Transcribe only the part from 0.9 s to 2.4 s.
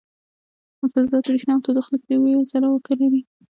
فلزات بریښنا او تودوخه لیږدوي